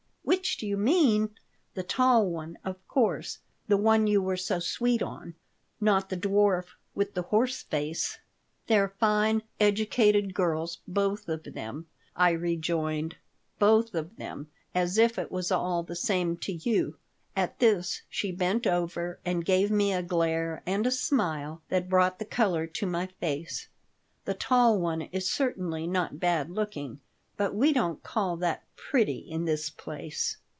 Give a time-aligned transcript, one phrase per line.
[0.23, 1.31] "'Which do you mean'!
[1.73, 5.35] The tall one, of course; the one you were so sweet on.
[5.81, 8.17] Not the dwarf with the horse face."
[8.67, 13.17] "They're fine, educated girls, both of them," I rejoined.
[13.59, 14.47] "Both of them!
[14.73, 16.97] As if it was all the same to you!"
[17.35, 22.19] At this she bent over and gave me a glare and a smile that brought
[22.19, 23.67] the color to my face.
[24.23, 27.01] "The tall one is certainly not bad looking,
[27.37, 30.37] but we don't call that pretty in this place."